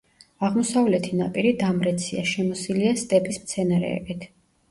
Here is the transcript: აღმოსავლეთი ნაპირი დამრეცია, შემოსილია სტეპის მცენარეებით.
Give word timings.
აღმოსავლეთი 0.45 1.17
ნაპირი 1.17 1.51
დამრეცია, 1.59 2.23
შემოსილია 2.31 2.93
სტეპის 3.03 3.39
მცენარეებით. 3.45 4.27